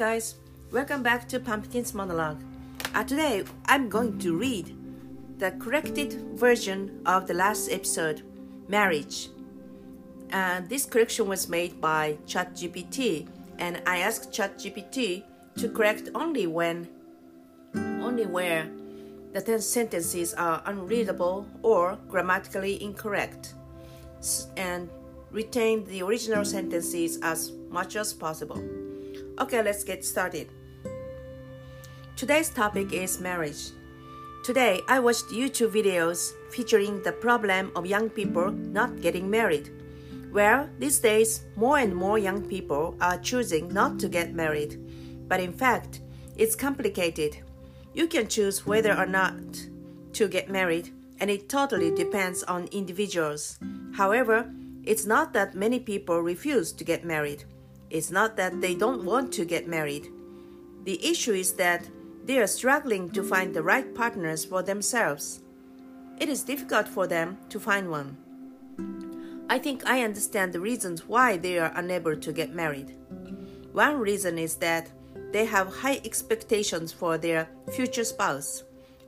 [0.00, 0.36] guys,
[0.72, 2.40] welcome back to Pumpkin's Monologue.
[2.94, 4.74] Uh, today I'm going to read
[5.36, 8.22] the corrected version of the last episode,
[8.66, 9.28] Marriage.
[10.30, 15.22] And this correction was made by ChatGPT, and I asked ChatGPT
[15.58, 16.88] to correct only when,
[17.74, 18.70] only where
[19.34, 23.52] the ten sentences are unreadable or grammatically incorrect,
[24.56, 24.88] and
[25.30, 28.64] retain the original sentences as much as possible.
[29.40, 30.50] Okay, let's get started.
[32.14, 33.70] Today's topic is marriage.
[34.44, 39.70] Today, I watched YouTube videos featuring the problem of young people not getting married.
[40.30, 44.76] Well, these days, more and more young people are choosing not to get married.
[45.26, 46.02] But in fact,
[46.36, 47.38] it's complicated.
[47.94, 49.40] You can choose whether or not
[50.12, 53.58] to get married, and it totally depends on individuals.
[53.94, 54.52] However,
[54.84, 57.44] it's not that many people refuse to get married.
[57.90, 60.08] It's not that they don't want to get married.
[60.84, 61.88] The issue is that
[62.24, 65.40] they are struggling to find the right partners for themselves.
[66.18, 68.16] It is difficult for them to find one.
[69.48, 72.96] I think I understand the reasons why they are unable to get married.
[73.72, 74.90] One reason is that
[75.32, 78.62] they have high expectations for their future spouse.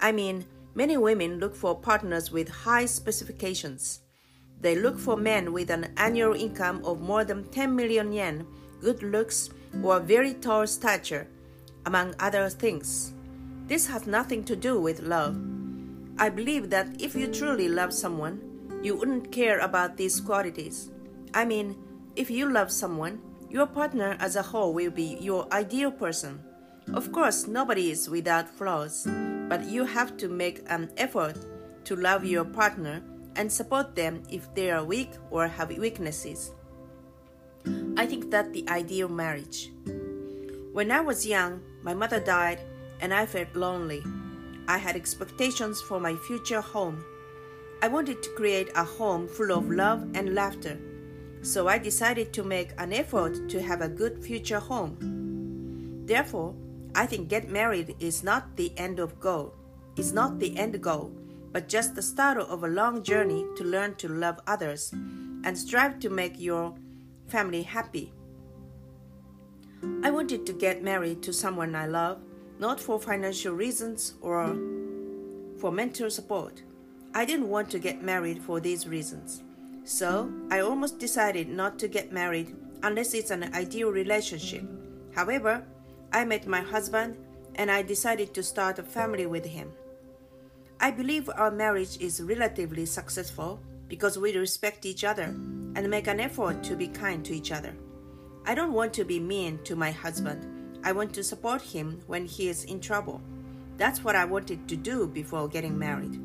[0.00, 4.00] I mean, many women look for partners with high specifications.
[4.60, 8.46] They look for men with an annual income of more than 10 million yen,
[8.80, 9.50] good looks,
[9.82, 11.26] or very tall stature,
[11.86, 13.12] among other things.
[13.66, 15.36] This has nothing to do with love.
[16.18, 18.40] I believe that if you truly love someone,
[18.82, 20.90] you wouldn't care about these qualities.
[21.34, 21.76] I mean,
[22.16, 26.40] if you love someone, your partner as a whole will be your ideal person.
[26.94, 29.06] Of course, nobody is without flaws,
[29.48, 31.36] but you have to make an effort
[31.84, 33.02] to love your partner
[33.36, 36.52] and support them if they are weak or have weaknesses.
[37.96, 39.70] I think that the ideal marriage.
[40.72, 42.60] When I was young, my mother died
[43.00, 44.02] and I felt lonely.
[44.68, 47.04] I had expectations for my future home.
[47.82, 50.78] I wanted to create a home full of love and laughter.
[51.42, 56.04] So I decided to make an effort to have a good future home.
[56.04, 56.54] Therefore,
[56.94, 59.54] I think get married is not the end of goal.
[59.96, 61.12] It's not the end goal,
[61.52, 65.98] but just the start of a long journey to learn to love others and strive
[66.00, 66.74] to make your
[67.28, 68.12] family happy.
[70.02, 72.20] I wanted to get married to someone I love,
[72.58, 74.56] not for financial reasons or
[75.60, 76.62] for mental support.
[77.14, 79.42] I didn't want to get married for these reasons.
[79.84, 84.64] So, I almost decided not to get married unless it's an ideal relationship.
[85.14, 85.64] However,
[86.12, 87.16] I met my husband
[87.54, 89.72] and I decided to start a family with him.
[90.80, 95.34] I believe our marriage is relatively successful because we respect each other
[95.78, 97.72] and make an effort to be kind to each other.
[98.44, 100.80] I don't want to be mean to my husband.
[100.82, 103.22] I want to support him when he is in trouble.
[103.76, 106.20] That's what I wanted to do before getting married.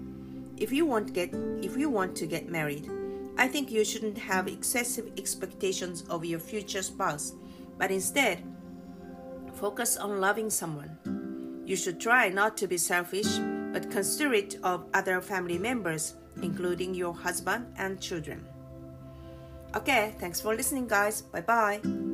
[0.57, 2.89] If you want get if you want to get married,
[3.37, 7.33] I think you shouldn't have excessive expectations of your future spouse,
[7.77, 8.41] but instead
[9.53, 11.61] focus on loving someone.
[11.63, 13.37] You should try not to be selfish
[13.71, 18.47] but considerate of other family members, including your husband and children.
[19.75, 21.21] Okay, thanks for listening, guys.
[21.21, 22.12] Bye bye.